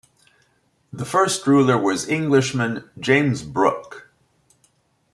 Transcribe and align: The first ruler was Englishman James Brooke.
The 0.91 1.05
first 1.05 1.45
ruler 1.45 1.77
was 1.77 2.09
Englishman 2.09 2.89
James 2.99 3.43
Brooke. 3.43 4.09